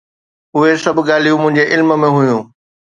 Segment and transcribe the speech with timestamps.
[0.55, 2.41] اهي سڀ ڳالهيون منهنجي علم ۾ هيون.